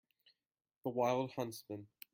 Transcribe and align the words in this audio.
The 0.83 0.89
wild 0.89 1.33
huntsman. 1.35 1.87